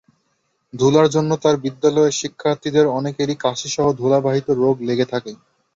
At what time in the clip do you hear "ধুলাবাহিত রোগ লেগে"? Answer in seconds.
3.99-5.05